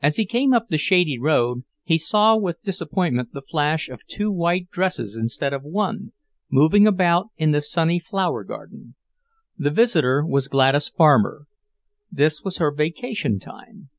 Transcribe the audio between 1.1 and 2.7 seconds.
road, he saw with